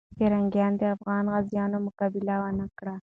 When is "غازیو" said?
1.33-1.83